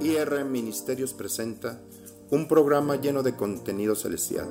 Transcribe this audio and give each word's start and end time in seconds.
IR 0.00 0.44
Ministerios 0.44 1.14
presenta 1.14 1.80
un 2.30 2.48
programa 2.48 2.96
lleno 2.96 3.22
de 3.22 3.36
contenido 3.36 3.94
celestial. 3.94 4.48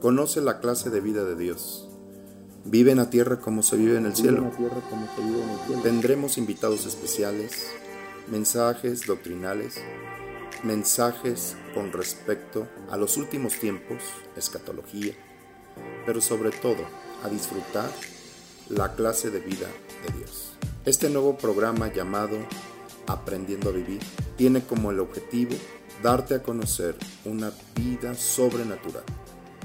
Conoce 0.00 0.40
la 0.40 0.60
clase 0.60 0.90
de 0.90 1.00
vida 1.00 1.24
de 1.24 1.36
Dios. 1.36 1.88
Vive 2.64 2.92
en 2.92 2.98
la 2.98 3.10
tierra 3.10 3.40
como 3.40 3.62
se 3.62 3.76
vive 3.76 3.96
en 3.96 4.06
el 4.06 4.14
cielo. 4.14 4.50
Tendremos 5.82 6.38
invitados 6.38 6.86
especiales, 6.86 7.68
mensajes 8.30 9.06
doctrinales, 9.06 9.80
mensajes 10.62 11.56
con 11.74 11.92
respecto 11.92 12.68
a 12.90 12.96
los 12.96 13.16
últimos 13.16 13.58
tiempos, 13.58 13.98
escatología, 14.36 15.14
pero 16.06 16.20
sobre 16.20 16.50
todo 16.50 16.84
a 17.24 17.28
disfrutar 17.28 17.90
la 18.68 18.94
clase 18.94 19.30
de 19.30 19.40
vida 19.40 19.66
de 20.06 20.18
Dios. 20.18 20.52
Este 20.84 21.10
nuevo 21.10 21.36
programa 21.36 21.92
llamado 21.92 22.36
Aprendiendo 23.06 23.70
a 23.70 23.72
Vivir 23.72 24.00
tiene 24.42 24.66
como 24.66 24.90
el 24.90 24.98
objetivo 24.98 25.54
darte 26.02 26.34
a 26.34 26.42
conocer 26.42 26.96
una 27.24 27.52
vida 27.76 28.12
sobrenatural. 28.16 29.04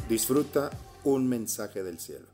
Disfruta 0.08 0.70
un 1.04 1.28
mensaje 1.28 1.82
del 1.82 2.00
cielo. 2.00 2.28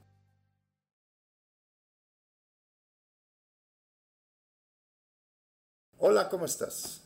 Hola, 5.97 6.27
¿cómo 6.27 6.43
estás? 6.43 7.03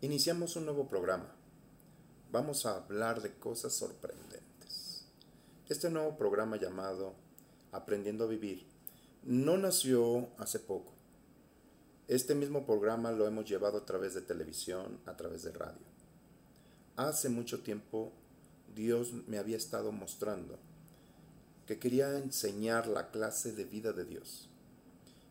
Iniciamos 0.00 0.56
un 0.56 0.64
nuevo 0.64 0.88
programa. 0.88 1.32
Vamos 2.32 2.66
a 2.66 2.78
hablar 2.78 3.22
de 3.22 3.32
cosas 3.32 3.74
sorprendentes. 3.74 5.06
Este 5.68 5.88
nuevo 5.88 6.16
programa 6.16 6.56
llamado 6.56 7.14
Aprendiendo 7.70 8.24
a 8.24 8.26
Vivir 8.26 8.66
no 9.22 9.56
nació 9.56 10.30
hace 10.36 10.58
poco. 10.58 10.93
Este 12.06 12.34
mismo 12.34 12.66
programa 12.66 13.12
lo 13.12 13.26
hemos 13.26 13.46
llevado 13.48 13.78
a 13.78 13.86
través 13.86 14.12
de 14.12 14.20
televisión, 14.20 15.00
a 15.06 15.16
través 15.16 15.42
de 15.42 15.52
radio. 15.52 15.86
Hace 16.96 17.30
mucho 17.30 17.62
tiempo 17.62 18.12
Dios 18.74 19.14
me 19.26 19.38
había 19.38 19.56
estado 19.56 19.90
mostrando 19.90 20.58
que 21.66 21.78
quería 21.78 22.18
enseñar 22.18 22.88
la 22.88 23.10
clase 23.10 23.52
de 23.52 23.64
vida 23.64 23.94
de 23.94 24.04
Dios, 24.04 24.50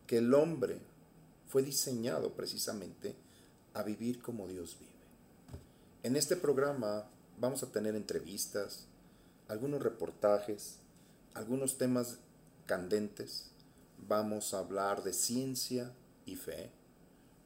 que 0.07 0.17
el 0.17 0.33
hombre 0.33 0.79
fue 1.47 1.61
diseñado 1.61 2.33
precisamente 2.33 3.15
a 3.75 3.83
vivir 3.83 4.19
como 4.19 4.47
Dios 4.47 4.75
vive. 4.79 4.91
En 6.01 6.15
este 6.15 6.35
programa 6.35 7.07
vamos 7.39 7.61
a 7.61 7.71
tener 7.71 7.95
entrevistas, 7.95 8.87
algunos 9.47 9.83
reportajes, 9.83 10.77
algunos 11.35 11.77
temas 11.77 12.17
candentes, 12.65 13.51
vamos 14.07 14.55
a 14.55 14.59
hablar 14.59 15.03
de 15.03 15.13
ciencia 15.13 15.93
y 16.25 16.35
fe, 16.35 16.69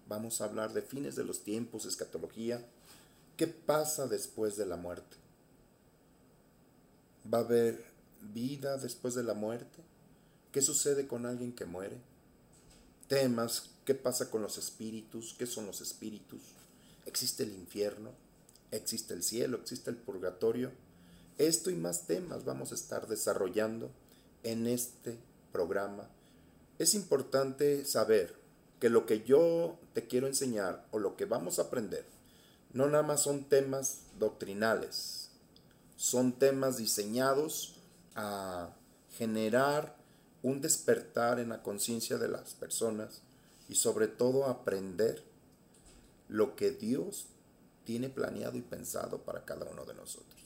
vamos 0.07 0.41
a 0.41 0.45
hablar 0.45 0.73
de 0.73 0.81
fines 0.81 1.15
de 1.15 1.23
los 1.23 1.43
tiempos, 1.43 1.85
escatología, 1.85 2.65
qué 3.35 3.47
pasa 3.47 4.07
después 4.07 4.57
de 4.57 4.65
la 4.65 4.77
muerte. 4.77 5.17
¿Va 7.31 7.39
a 7.39 7.41
haber 7.41 7.83
vida 8.33 8.77
después 8.77 9.15
de 9.15 9.23
la 9.23 9.33
muerte? 9.33 9.83
¿Qué 10.51 10.61
sucede 10.61 11.07
con 11.07 11.25
alguien 11.25 11.53
que 11.53 11.65
muere? 11.65 11.97
Temas, 13.07 13.71
¿qué 13.85 13.95
pasa 13.95 14.29
con 14.29 14.41
los 14.41 14.57
espíritus? 14.57 15.35
¿Qué 15.37 15.45
son 15.45 15.65
los 15.65 15.81
espíritus? 15.81 16.41
¿Existe 17.05 17.43
el 17.43 17.53
infierno? 17.53 18.11
¿Existe 18.71 19.13
el 19.13 19.23
cielo? 19.23 19.57
¿Existe 19.57 19.89
el 19.89 19.97
purgatorio? 19.97 20.71
Esto 21.37 21.69
y 21.69 21.75
más 21.75 22.07
temas 22.07 22.45
vamos 22.45 22.71
a 22.71 22.75
estar 22.75 23.07
desarrollando 23.07 23.91
en 24.43 24.67
este 24.67 25.17
programa 25.51 26.09
es 26.79 26.93
importante 26.93 27.85
saber 27.85 28.35
que 28.79 28.89
lo 28.89 29.05
que 29.05 29.23
yo 29.23 29.77
te 29.93 30.07
quiero 30.07 30.27
enseñar 30.27 30.85
o 30.91 30.99
lo 30.99 31.15
que 31.15 31.25
vamos 31.25 31.59
a 31.59 31.63
aprender 31.63 32.05
no 32.73 32.87
nada 32.87 33.03
más 33.03 33.21
son 33.21 33.45
temas 33.45 34.01
doctrinales, 34.19 35.29
son 35.95 36.33
temas 36.33 36.77
diseñados 36.77 37.75
a 38.15 38.69
generar 39.17 39.95
un 40.43 40.61
despertar 40.61 41.39
en 41.39 41.49
la 41.49 41.63
conciencia 41.63 42.17
de 42.17 42.27
las 42.27 42.53
personas 42.53 43.21
y 43.69 43.75
sobre 43.75 44.07
todo 44.07 44.45
aprender 44.45 45.23
lo 46.27 46.55
que 46.55 46.71
Dios 46.71 47.27
tiene 47.85 48.09
planeado 48.09 48.57
y 48.57 48.61
pensado 48.61 49.19
para 49.19 49.45
cada 49.45 49.65
uno 49.65 49.85
de 49.85 49.95
nosotros. 49.95 50.41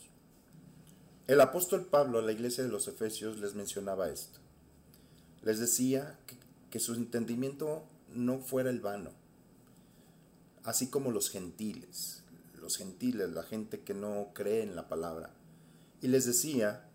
El 1.28 1.42
apóstol 1.42 1.86
Pablo 1.86 2.20
a 2.20 2.22
la 2.22 2.32
iglesia 2.32 2.64
de 2.64 2.70
los 2.70 2.88
Efesios 2.88 3.40
les 3.40 3.56
mencionaba 3.56 4.10
esto 4.10 4.42
les 5.44 5.60
decía 5.60 6.18
que, 6.70 6.80
su 6.80 6.94
entendimiento 6.94 7.84
no 8.14 8.40
fuera 8.40 8.70
el 8.70 8.80
vano, 8.80 9.12
así 10.64 10.88
como 10.88 11.12
los 11.12 11.30
gentiles, 11.30 12.24
los 12.60 12.78
gentiles, 12.78 13.32
la 13.32 13.44
gente 13.44 13.82
que 13.82 13.94
no 13.94 14.30
cree 14.34 14.64
en 14.64 14.76
la 14.76 14.88
palabra. 14.88 15.32
Y 16.02 16.08
les 16.08 16.26
decía 16.26 16.86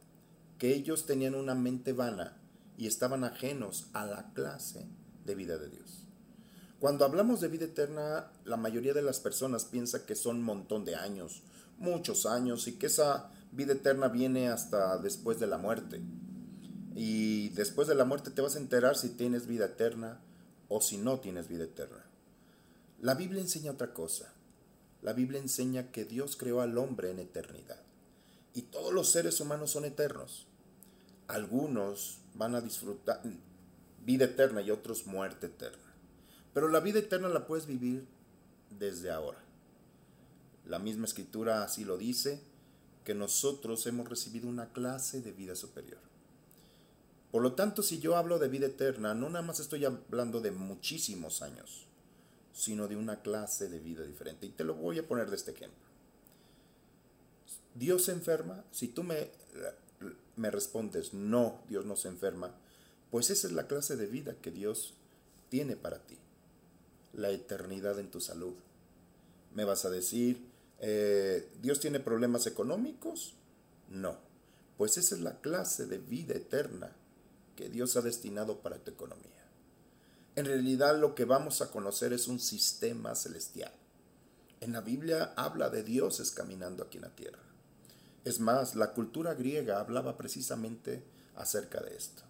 que 0.58 0.74
ellos 0.74 1.06
tenían 1.06 1.34
una 1.34 1.54
mente 1.54 1.92
vana 1.92 2.36
y 2.76 2.86
estaban 2.86 3.24
ajenos 3.24 3.88
a 3.92 4.06
la 4.06 4.32
clase 4.32 4.86
de 5.24 5.34
vida 5.34 5.58
de 5.58 5.68
Dios. 5.68 6.04
Cuando 6.78 7.04
hablamos 7.04 7.40
de 7.40 7.48
vida 7.48 7.64
eterna, 7.64 8.30
la 8.44 8.56
mayoría 8.56 8.92
de 8.92 9.02
las 9.02 9.20
personas 9.20 9.64
piensa 9.64 10.04
que 10.04 10.14
son 10.14 10.36
un 10.36 10.42
montón 10.42 10.84
de 10.84 10.94
años, 10.94 11.42
muchos 11.78 12.26
años, 12.26 12.68
y 12.68 12.72
que 12.72 12.86
esa 12.86 13.30
vida 13.52 13.72
eterna 13.72 14.08
viene 14.08 14.48
hasta 14.48 14.98
después 14.98 15.40
de 15.40 15.46
la 15.46 15.58
muerte 15.58 16.02
y 16.96 17.50
después 17.50 17.86
de 17.88 17.94
la 17.94 18.06
muerte 18.06 18.30
te 18.30 18.40
vas 18.40 18.56
a 18.56 18.58
enterar 18.58 18.96
si 18.96 19.10
tienes 19.10 19.46
vida 19.46 19.66
eterna 19.66 20.18
o 20.68 20.80
si 20.80 20.98
no 20.98 21.20
tienes 21.20 21.48
vida 21.48 21.64
eterna. 21.64 22.04
La 23.00 23.14
Biblia 23.14 23.40
enseña 23.40 23.72
otra 23.72 23.92
cosa. 23.92 24.32
La 25.02 25.12
Biblia 25.12 25.40
enseña 25.40 25.90
que 25.92 26.04
Dios 26.04 26.36
creó 26.36 26.60
al 26.60 26.78
hombre 26.78 27.10
en 27.10 27.18
eternidad. 27.18 27.80
Y 28.54 28.62
todos 28.62 28.92
los 28.92 29.10
seres 29.10 29.40
humanos 29.40 29.70
son 29.70 29.84
eternos. 29.84 30.46
Algunos 31.28 32.18
van 32.34 32.54
a 32.54 32.60
disfrutar 32.60 33.20
vida 34.04 34.24
eterna 34.24 34.62
y 34.62 34.70
otros 34.70 35.06
muerte 35.06 35.46
eterna. 35.46 35.92
Pero 36.54 36.68
la 36.68 36.80
vida 36.80 37.00
eterna 37.00 37.28
la 37.28 37.46
puedes 37.46 37.66
vivir 37.66 38.06
desde 38.70 39.10
ahora. 39.10 39.38
La 40.64 40.78
misma 40.78 41.04
escritura 41.04 41.62
así 41.62 41.84
lo 41.84 41.98
dice, 41.98 42.40
que 43.04 43.14
nosotros 43.14 43.86
hemos 43.86 44.08
recibido 44.08 44.48
una 44.48 44.72
clase 44.72 45.20
de 45.20 45.30
vida 45.30 45.54
superior. 45.54 46.00
Por 47.36 47.42
lo 47.42 47.52
tanto, 47.52 47.82
si 47.82 47.98
yo 47.98 48.16
hablo 48.16 48.38
de 48.38 48.48
vida 48.48 48.64
eterna, 48.64 49.12
no 49.12 49.28
nada 49.28 49.44
más 49.44 49.60
estoy 49.60 49.84
hablando 49.84 50.40
de 50.40 50.52
muchísimos 50.52 51.42
años, 51.42 51.86
sino 52.54 52.88
de 52.88 52.96
una 52.96 53.20
clase 53.20 53.68
de 53.68 53.78
vida 53.78 54.04
diferente. 54.04 54.46
Y 54.46 54.52
te 54.52 54.64
lo 54.64 54.74
voy 54.74 54.98
a 54.98 55.06
poner 55.06 55.28
de 55.28 55.36
este 55.36 55.50
ejemplo. 55.50 55.84
¿Dios 57.74 58.04
se 58.06 58.12
enferma? 58.12 58.64
Si 58.70 58.88
tú 58.88 59.02
me, 59.02 59.28
me 60.36 60.50
respondes, 60.50 61.12
no, 61.12 61.60
Dios 61.68 61.84
no 61.84 61.94
se 61.96 62.08
enferma, 62.08 62.54
pues 63.10 63.28
esa 63.28 63.48
es 63.48 63.52
la 63.52 63.66
clase 63.66 63.96
de 63.96 64.06
vida 64.06 64.36
que 64.40 64.50
Dios 64.50 64.94
tiene 65.50 65.76
para 65.76 65.98
ti. 65.98 66.16
La 67.12 67.28
eternidad 67.28 67.98
en 67.98 68.10
tu 68.10 68.22
salud. 68.22 68.54
¿Me 69.52 69.66
vas 69.66 69.84
a 69.84 69.90
decir, 69.90 70.40
eh, 70.80 71.50
Dios 71.60 71.80
tiene 71.80 72.00
problemas 72.00 72.46
económicos? 72.46 73.34
No. 73.90 74.16
Pues 74.78 74.96
esa 74.96 75.16
es 75.16 75.20
la 75.20 75.38
clase 75.42 75.84
de 75.84 75.98
vida 75.98 76.32
eterna 76.32 76.96
que 77.56 77.68
Dios 77.68 77.96
ha 77.96 78.02
destinado 78.02 78.60
para 78.60 78.78
tu 78.78 78.90
economía. 78.90 79.46
En 80.36 80.44
realidad 80.44 81.00
lo 81.00 81.14
que 81.14 81.24
vamos 81.24 81.62
a 81.62 81.70
conocer 81.70 82.12
es 82.12 82.28
un 82.28 82.38
sistema 82.38 83.14
celestial. 83.14 83.72
En 84.60 84.72
la 84.72 84.82
Biblia 84.82 85.32
habla 85.36 85.70
de 85.70 85.82
dioses 85.82 86.30
caminando 86.30 86.84
aquí 86.84 86.98
en 86.98 87.04
la 87.04 87.16
tierra. 87.16 87.40
Es 88.24 88.38
más, 88.38 88.74
la 88.74 88.92
cultura 88.92 89.34
griega 89.34 89.80
hablaba 89.80 90.16
precisamente 90.16 91.02
acerca 91.36 91.80
de 91.80 91.96
esto. 91.96 92.22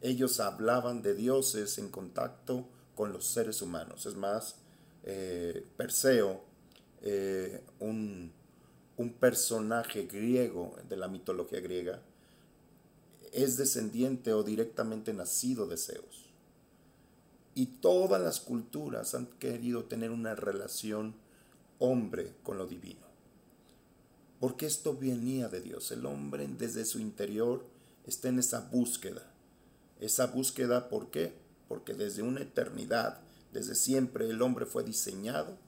Ellos 0.00 0.40
hablaban 0.40 1.02
de 1.02 1.14
dioses 1.14 1.78
en 1.78 1.90
contacto 1.90 2.66
con 2.94 3.12
los 3.12 3.26
seres 3.26 3.60
humanos. 3.60 4.06
Es 4.06 4.14
más, 4.14 4.56
eh, 5.02 5.66
Perseo, 5.76 6.42
eh, 7.02 7.62
un, 7.80 8.32
un 8.96 9.12
personaje 9.14 10.06
griego 10.06 10.74
de 10.88 10.96
la 10.96 11.08
mitología 11.08 11.60
griega, 11.60 12.00
es 13.36 13.58
descendiente 13.58 14.32
o 14.32 14.42
directamente 14.42 15.12
nacido 15.12 15.66
de 15.66 15.76
Zeus. 15.76 16.30
Y 17.54 17.66
todas 17.66 18.20
las 18.20 18.40
culturas 18.40 19.14
han 19.14 19.26
querido 19.26 19.84
tener 19.84 20.10
una 20.10 20.34
relación 20.34 21.14
hombre 21.78 22.32
con 22.42 22.56
lo 22.56 22.66
divino. 22.66 23.06
Porque 24.40 24.64
esto 24.64 24.96
venía 24.96 25.48
de 25.48 25.60
Dios. 25.60 25.90
El 25.92 26.06
hombre 26.06 26.48
desde 26.48 26.86
su 26.86 26.98
interior 26.98 27.66
está 28.06 28.28
en 28.28 28.38
esa 28.38 28.60
búsqueda. 28.60 29.30
Esa 30.00 30.26
búsqueda, 30.28 30.88
¿por 30.88 31.10
qué? 31.10 31.34
Porque 31.68 31.92
desde 31.92 32.22
una 32.22 32.40
eternidad, 32.40 33.20
desde 33.52 33.74
siempre, 33.74 34.30
el 34.30 34.40
hombre 34.40 34.64
fue 34.64 34.82
diseñado 34.82 35.58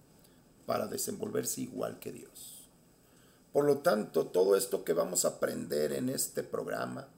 para 0.64 0.87
desenvolverse 0.87 1.62
igual 1.62 1.99
que 1.99 2.12
Dios. 2.12 2.71
Por 3.53 3.67
lo 3.67 3.79
tanto, 3.79 4.26
todo 4.26 4.56
esto 4.56 4.85
que 4.85 4.94
vamos 4.94 5.25
a 5.25 5.29
aprender 5.29 5.93
en 5.93 6.09
este 6.09 6.43
programa 6.43 7.09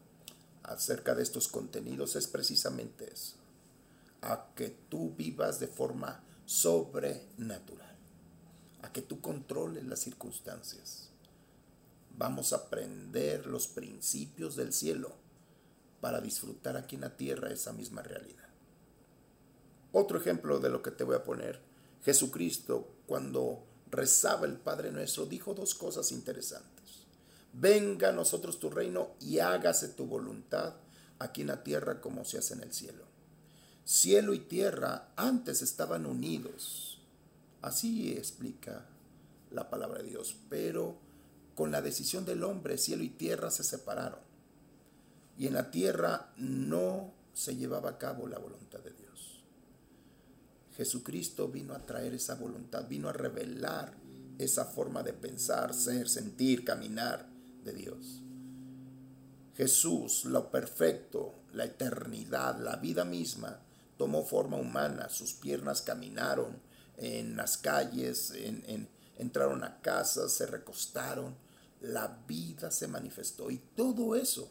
acerca 0.70 1.14
de 1.17 1.22
estos 1.22 1.49
contenidos 1.49 2.14
es 2.14 2.28
precisamente 2.28 3.12
eso, 3.12 3.37
a 4.22 4.50
que 4.55 4.69
tú 4.88 5.12
vivas 5.17 5.58
de 5.58 5.67
forma 5.67 6.22
sobrenatural, 6.46 7.96
a 8.82 8.93
que 8.93 9.02
tú 9.02 9.20
controles 9.20 9.84
las 9.84 9.99
circunstancias. 9.99 11.08
Vamos 12.17 12.52
a 12.52 12.56
aprender 12.56 13.46
los 13.46 13.67
principios 13.67 14.55
del 14.55 14.72
cielo 14.72 15.12
para 16.00 16.20
disfrutar 16.20 16.76
aquí 16.76 16.94
en 16.94 17.02
la 17.02 17.17
tierra 17.17 17.50
esa 17.50 17.72
misma 17.72 18.02
realidad. 18.02 18.49
Otro 19.93 20.19
ejemplo 20.19 20.61
de 20.61 20.70
lo 20.70 20.82
que 20.82 20.93
te 20.93 21.02
voy 21.02 21.17
a 21.17 21.25
poner, 21.25 21.61
Jesucristo 22.05 22.88
cuando 23.06 23.64
rezaba 23.90 24.46
el 24.46 24.56
Padre 24.56 24.93
nuestro 24.93 25.26
dijo 25.26 25.52
dos 25.52 25.75
cosas 25.75 26.12
interesantes. 26.12 27.00
Venga 27.52 28.11
a 28.11 28.12
nosotros 28.12 28.58
tu 28.58 28.70
reino 28.70 29.11
y 29.20 29.41
hágase 29.41 29.88
tu 29.88 30.06
voluntad 30.06 30.75
aquí 31.19 31.43
en 31.43 31.49
la 31.49 31.62
tierra 31.62 32.00
como 32.00 32.25
se 32.25 32.38
hace 32.38 32.55
en 32.55 32.62
el 32.62 32.73
cielo. 32.73 33.05
Cielo 33.85 34.35
y 34.35 34.41
tierra 34.41 35.08
antes 35.17 35.62
estaban 35.62 36.06
unidos. 36.06 37.00
Así 37.62 38.12
explica 38.12 38.87
la 39.50 39.69
palabra 39.69 40.02
de 40.02 40.11
Dios. 40.11 40.37
Pero 40.49 40.97
con 41.55 41.70
la 41.70 41.82
decisión 41.82 42.25
del 42.25 42.44
hombre, 42.44 42.79
cielo 42.79 43.02
y 43.02 43.11
tierra 43.11 43.50
se 43.50 43.64
separaron. 43.64 44.20
Y 45.37 45.46
en 45.46 45.55
la 45.55 45.70
tierra 45.70 46.32
no 46.37 47.12
se 47.35 47.56
llevaba 47.56 47.91
a 47.91 47.99
cabo 47.99 48.26
la 48.26 48.38
voluntad 48.38 48.81
de 48.81 48.93
Dios. 48.93 49.43
Jesucristo 50.76 51.49
vino 51.49 51.75
a 51.75 51.85
traer 51.85 52.14
esa 52.14 52.37
voluntad, 52.37 52.87
vino 52.88 53.08
a 53.08 53.12
revelar 53.12 53.94
esa 54.38 54.64
forma 54.64 55.03
de 55.03 55.12
pensar, 55.12 55.75
ser, 55.75 56.08
sentir, 56.08 56.64
caminar 56.64 57.30
de 57.65 57.73
Dios. 57.73 58.23
Jesús, 59.57 60.25
lo 60.25 60.51
perfecto, 60.51 61.35
la 61.53 61.65
eternidad, 61.65 62.59
la 62.61 62.77
vida 62.77 63.05
misma, 63.05 63.61
tomó 63.99 64.25
forma 64.25 64.57
humana, 64.57 65.09
sus 65.11 65.35
piernas 65.35 65.83
caminaron 65.83 66.59
en 66.97 67.37
las 67.37 67.59
calles, 67.59 68.33
entraron 69.17 69.65
a 69.65 69.81
casas, 69.81 70.33
se 70.33 70.47
recostaron, 70.47 71.35
la 71.81 72.23
vida 72.27 72.71
se 72.71 72.89
manifestó 72.89 73.51
y 73.51 73.59
todo 73.59 74.15
eso 74.15 74.51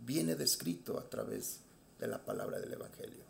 viene 0.00 0.34
descrito 0.34 0.98
a 0.98 1.08
través 1.08 1.60
de 1.98 2.06
la 2.06 2.24
palabra 2.24 2.60
del 2.60 2.72
Evangelio. 2.72 3.24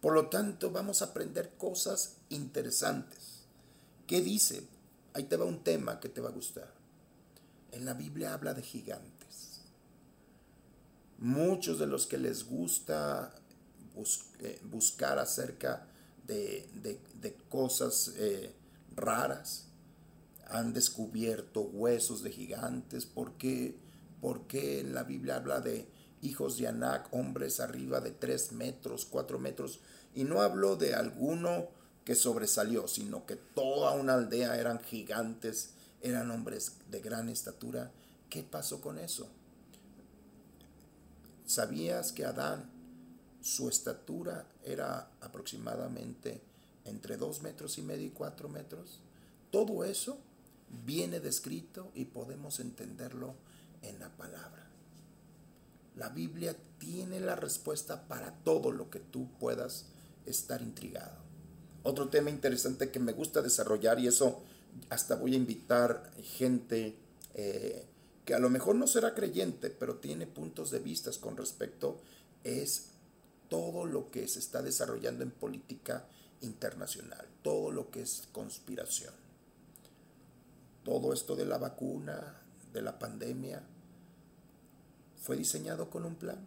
Por 0.00 0.14
lo 0.14 0.28
tanto, 0.28 0.70
vamos 0.70 1.02
a 1.02 1.06
aprender 1.06 1.54
cosas 1.58 2.16
interesantes. 2.28 3.44
¿Qué 4.06 4.22
dice? 4.22 4.66
Ahí 5.12 5.24
te 5.24 5.36
va 5.36 5.44
un 5.44 5.64
tema 5.64 6.00
que 6.00 6.08
te 6.08 6.20
va 6.20 6.28
a 6.28 6.32
gustar. 6.32 6.77
En 7.72 7.84
la 7.84 7.94
Biblia 7.94 8.34
habla 8.34 8.54
de 8.54 8.62
gigantes. 8.62 9.60
Muchos 11.18 11.78
de 11.78 11.86
los 11.86 12.06
que 12.06 12.18
les 12.18 12.44
gusta 12.44 13.34
eh, 14.40 14.60
buscar 14.64 15.18
acerca 15.18 15.86
de, 16.24 17.00
cosas 17.48 18.12
eh, 18.16 18.54
raras. 18.94 19.64
Han 20.48 20.72
descubierto 20.72 21.62
huesos 21.62 22.22
de 22.22 22.30
gigantes. 22.30 23.06
¿Por 23.06 23.32
qué? 23.32 23.76
Porque 24.20 24.80
en 24.80 24.94
la 24.94 25.02
Biblia 25.02 25.36
habla 25.36 25.60
de 25.60 25.88
hijos 26.22 26.56
de 26.58 26.68
Anac, 26.68 27.12
hombres 27.12 27.60
arriba 27.60 28.00
de 28.00 28.12
tres 28.12 28.52
metros, 28.52 29.04
cuatro 29.04 29.38
metros. 29.38 29.80
Y 30.14 30.24
no 30.24 30.40
habló 30.40 30.76
de 30.76 30.94
alguno 30.94 31.68
que 32.04 32.14
sobresalió, 32.14 32.88
sino 32.88 33.26
que 33.26 33.36
toda 33.36 33.92
una 33.92 34.14
aldea 34.14 34.56
eran 34.58 34.80
gigantes, 34.80 35.70
eran 36.02 36.30
hombres 36.30 36.72
de 36.90 37.00
gran 37.00 37.28
estatura. 37.28 37.90
¿Qué 38.30 38.42
pasó 38.42 38.80
con 38.80 38.98
eso? 38.98 39.28
¿Sabías 41.46 42.12
que 42.12 42.24
Adán 42.24 42.70
su 43.40 43.68
estatura 43.68 44.46
era 44.62 45.10
aproximadamente 45.20 46.40
entre 46.84 47.16
dos 47.16 47.42
metros 47.42 47.78
y 47.78 47.82
medio 47.82 48.06
y 48.06 48.10
cuatro 48.10 48.48
metros. 48.48 49.00
Todo 49.50 49.84
eso 49.84 50.18
viene 50.84 51.20
descrito 51.20 51.90
y 51.94 52.06
podemos 52.06 52.60
entenderlo 52.60 53.34
en 53.82 53.98
la 54.00 54.08
palabra. 54.10 54.66
La 55.96 56.10
Biblia 56.10 56.54
tiene 56.78 57.20
la 57.20 57.36
respuesta 57.36 58.06
para 58.06 58.32
todo 58.44 58.70
lo 58.70 58.90
que 58.90 59.00
tú 59.00 59.28
puedas 59.38 59.86
estar 60.26 60.62
intrigado. 60.62 61.16
Otro 61.82 62.08
tema 62.08 62.30
interesante 62.30 62.90
que 62.90 63.00
me 63.00 63.12
gusta 63.12 63.40
desarrollar 63.40 63.98
y 63.98 64.08
eso 64.08 64.42
hasta 64.90 65.16
voy 65.16 65.34
a 65.34 65.36
invitar 65.36 66.12
gente 66.22 66.96
eh, 67.34 67.86
que 68.24 68.34
a 68.34 68.38
lo 68.38 68.50
mejor 68.50 68.76
no 68.76 68.86
será 68.86 69.14
creyente, 69.14 69.70
pero 69.70 69.96
tiene 69.96 70.26
puntos 70.26 70.70
de 70.70 70.80
vista 70.80 71.10
con 71.20 71.36
respecto 71.36 72.00
es 72.44 72.90
todo 73.48 73.86
lo 73.86 74.10
que 74.10 74.28
se 74.28 74.38
está 74.38 74.62
desarrollando 74.62 75.22
en 75.22 75.30
política 75.30 76.06
internacional, 76.40 77.26
todo 77.42 77.70
lo 77.70 77.90
que 77.90 78.02
es 78.02 78.28
conspiración. 78.32 79.14
Todo 80.84 81.12
esto 81.12 81.36
de 81.36 81.46
la 81.46 81.58
vacuna, 81.58 82.40
de 82.72 82.82
la 82.82 82.98
pandemia, 82.98 83.62
fue 85.22 85.36
diseñado 85.36 85.90
con 85.90 86.04
un 86.04 86.14
plan. 86.14 86.38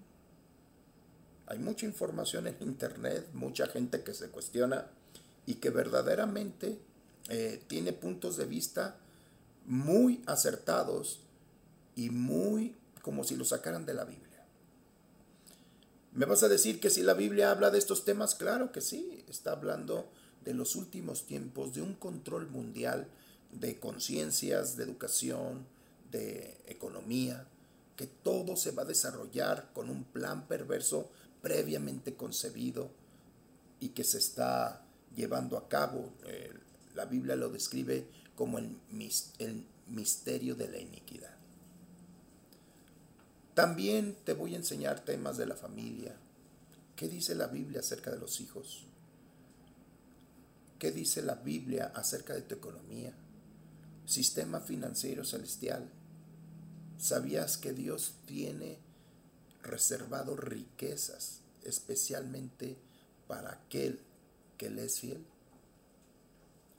Hay 1.47 1.59
mucha 1.59 1.85
información 1.85 2.47
en 2.47 2.57
Internet, 2.61 3.27
mucha 3.33 3.67
gente 3.67 4.03
que 4.03 4.13
se 4.13 4.29
cuestiona 4.29 4.87
y 5.45 5.55
que 5.55 5.69
verdaderamente 5.69 6.79
eh, 7.29 7.63
tiene 7.67 7.93
puntos 7.93 8.37
de 8.37 8.45
vista 8.45 8.97
muy 9.65 10.21
acertados 10.25 11.19
y 11.95 12.09
muy 12.09 12.75
como 13.01 13.23
si 13.23 13.35
lo 13.35 13.45
sacaran 13.45 13.85
de 13.85 13.93
la 13.93 14.05
Biblia. 14.05 14.45
¿Me 16.13 16.25
vas 16.25 16.43
a 16.43 16.49
decir 16.49 16.79
que 16.79 16.89
si 16.89 17.03
la 17.03 17.13
Biblia 17.13 17.51
habla 17.51 17.71
de 17.71 17.79
estos 17.79 18.03
temas? 18.03 18.35
Claro 18.35 18.71
que 18.71 18.81
sí, 18.81 19.23
está 19.29 19.53
hablando 19.53 20.09
de 20.43 20.53
los 20.53 20.75
últimos 20.75 21.25
tiempos, 21.25 21.73
de 21.73 21.81
un 21.81 21.93
control 21.93 22.49
mundial 22.49 23.07
de 23.51 23.79
conciencias, 23.79 24.75
de 24.75 24.83
educación, 24.83 25.65
de 26.11 26.57
economía, 26.67 27.47
que 27.95 28.07
todo 28.07 28.55
se 28.55 28.71
va 28.71 28.83
a 28.83 28.85
desarrollar 28.85 29.69
con 29.73 29.89
un 29.89 30.03
plan 30.03 30.47
perverso 30.47 31.09
previamente 31.41 32.15
concebido 32.15 32.89
y 33.79 33.89
que 33.89 34.03
se 34.03 34.17
está 34.17 34.83
llevando 35.15 35.57
a 35.57 35.67
cabo. 35.67 36.09
Eh, 36.25 36.51
la 36.95 37.05
Biblia 37.05 37.35
lo 37.35 37.49
describe 37.49 38.07
como 38.35 38.57
el, 38.57 38.75
misterio 39.87 40.55
de 40.55 40.69
la 40.69 40.77
iniquidad. 40.77 41.35
También 43.53 44.15
te 44.23 44.33
voy 44.33 44.53
a 44.53 44.57
enseñar 44.57 45.03
temas 45.03 45.37
de 45.37 45.45
la 45.45 45.55
familia. 45.55 46.15
¿Qué 46.95 47.09
dice 47.09 47.35
la 47.35 47.47
Biblia 47.47 47.81
acerca 47.81 48.09
de 48.09 48.17
los 48.17 48.39
hijos? 48.39 48.85
¿Qué 50.79 50.91
dice 50.91 51.21
la 51.21 51.35
Biblia 51.35 51.91
acerca 51.93 52.33
de 52.33 52.41
tu 52.41 52.55
economía? 52.55 53.13
Sistema 54.05 54.61
financiero 54.61 55.25
celestial. 55.25 55.89
¿Sabías 56.97 57.57
que 57.57 57.73
Dios 57.73 58.13
tiene 58.25 58.79
reservado 59.61 60.37
riquezas 60.37 61.41
especialmente 61.63 62.77
para 63.27 63.51
aquel 63.51 63.99
que 64.57 64.69
le 64.69 64.85
es 64.85 64.99
fiel? 64.99 65.25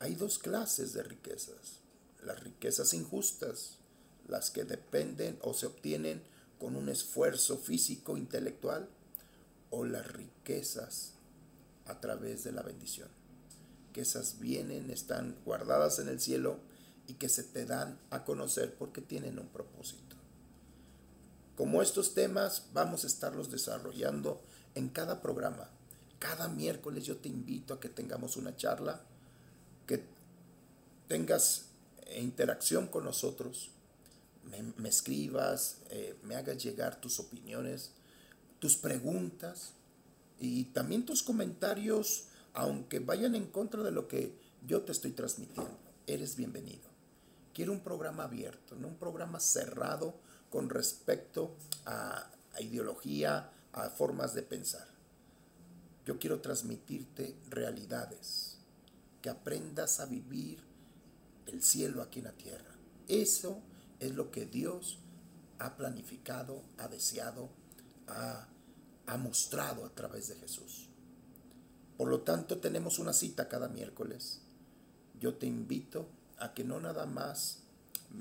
Hay 0.02 0.16
dos 0.16 0.40
clases 0.40 0.94
de 0.94 1.04
riquezas. 1.04 1.78
Las 2.24 2.42
riquezas 2.42 2.92
injustas, 2.92 3.76
las 4.26 4.50
que 4.50 4.64
dependen 4.64 5.38
o 5.42 5.54
se 5.54 5.66
obtienen 5.66 6.20
con 6.58 6.74
un 6.74 6.88
esfuerzo 6.88 7.56
físico, 7.56 8.16
intelectual, 8.16 8.88
o 9.70 9.84
las 9.84 10.04
riquezas 10.08 11.12
a 11.86 12.00
través 12.00 12.42
de 12.42 12.50
la 12.50 12.62
bendición. 12.62 13.06
Que 13.92 14.00
esas 14.00 14.40
vienen, 14.40 14.90
están 14.90 15.36
guardadas 15.44 16.00
en 16.00 16.08
el 16.08 16.18
cielo 16.18 16.58
y 17.06 17.14
que 17.14 17.28
se 17.28 17.44
te 17.44 17.64
dan 17.64 17.96
a 18.10 18.24
conocer 18.24 18.74
porque 18.74 19.02
tienen 19.02 19.38
un 19.38 19.46
propósito. 19.46 20.16
Como 21.54 21.80
estos 21.80 22.12
temas 22.12 22.64
vamos 22.72 23.04
a 23.04 23.06
estarlos 23.06 23.52
desarrollando 23.52 24.42
en 24.74 24.88
cada 24.88 25.22
programa. 25.22 25.70
Cada 26.18 26.48
miércoles 26.48 27.04
yo 27.04 27.18
te 27.18 27.28
invito 27.28 27.74
a 27.74 27.78
que 27.78 27.88
tengamos 27.88 28.36
una 28.36 28.56
charla, 28.56 29.06
que 29.86 30.04
tengas 31.08 31.66
interacción 32.16 32.86
con 32.86 33.04
nosotros, 33.04 33.70
me, 34.76 34.88
escribas, 34.88 35.78
eh, 35.90 36.16
me 36.22 36.34
hagas 36.34 36.62
llegar 36.62 37.00
tus 37.00 37.20
opiniones, 37.20 37.92
tus 38.58 38.76
preguntas 38.76 39.72
y 40.38 40.64
también 40.64 41.04
tus 41.04 41.22
comentarios, 41.22 42.24
aunque 42.54 42.98
vayan 42.98 43.34
en 43.34 43.46
contra 43.46 43.82
de 43.82 43.92
lo 43.92 44.08
que 44.08 44.36
yo 44.66 44.82
te 44.82 44.92
estoy 44.92 45.12
transmitiendo. 45.12 45.78
Eres 46.06 46.36
bienvenido. 46.36 46.90
Quiero 47.54 47.72
un 47.72 47.80
programa 47.80 48.24
abierto, 48.24 48.74
no 48.76 48.88
un 48.88 48.96
programa 48.96 49.40
cerrado 49.40 50.14
con 50.50 50.68
respecto 50.68 51.54
a, 51.86 52.30
a 52.54 52.60
ideología, 52.60 53.50
a 53.72 53.90
formas 53.90 54.34
de 54.34 54.42
pensar. 54.42 54.86
Yo 56.04 56.18
quiero 56.18 56.40
transmitirte 56.40 57.36
realidades, 57.48 58.58
que 59.22 59.30
aprendas 59.30 60.00
a 60.00 60.06
vivir 60.06 60.58
el 61.46 61.62
cielo 61.62 62.02
aquí 62.02 62.18
en 62.18 62.26
la 62.26 62.32
tierra. 62.32 62.74
Eso 63.08 63.62
es 64.00 64.14
lo 64.14 64.30
que 64.30 64.46
Dios 64.46 64.98
ha 65.58 65.76
planificado, 65.76 66.62
ha 66.78 66.88
deseado, 66.88 67.48
ha, 68.08 68.48
mostrado 69.18 69.84
a 69.84 69.90
través 69.90 70.28
de 70.28 70.36
Jesús. 70.36 70.88
Por 71.98 72.08
lo 72.08 72.22
tanto, 72.22 72.58
tenemos 72.58 72.98
una 72.98 73.12
cita 73.12 73.46
cada 73.46 73.68
miércoles. 73.68 74.40
Yo 75.20 75.34
te 75.34 75.46
invito 75.46 76.08
a 76.38 76.54
que 76.54 76.64
no 76.64 76.80
nada 76.80 77.04
más 77.06 77.58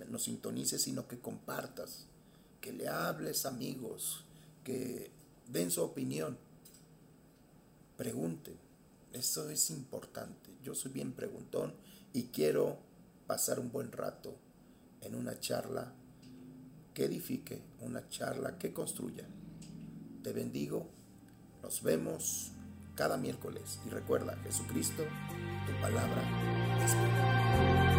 nos 0.09 0.23
sintonices, 0.23 0.81
sino 0.81 1.07
que 1.07 1.19
compartas, 1.19 2.05
que 2.59 2.73
le 2.73 2.89
hables 2.89 3.45
amigos, 3.45 4.25
que 4.65 5.11
den 5.47 5.71
su 5.71 5.81
opinión, 5.81 6.37
pregunten. 7.97 8.57
Eso 9.13 9.49
es 9.49 9.69
importante. 9.71 10.50
Yo 10.63 10.75
soy 10.75 10.91
bien 10.91 11.13
preguntón 11.13 11.73
y 12.13 12.25
quiero 12.25 12.77
pasar 13.27 13.59
un 13.59 13.71
buen 13.71 13.91
rato 13.91 14.35
en 15.01 15.15
una 15.15 15.39
charla 15.39 15.93
que 16.93 17.05
edifique, 17.05 17.61
una 17.79 18.07
charla 18.09 18.57
que 18.57 18.73
construya. 18.73 19.25
Te 20.23 20.33
bendigo. 20.33 20.87
Nos 21.63 21.81
vemos 21.81 22.51
cada 22.95 23.17
miércoles. 23.17 23.79
Y 23.85 23.89
recuerda, 23.89 24.35
Jesucristo, 24.43 25.03
tu 25.65 25.81
palabra 25.81 26.21
es 26.83 27.90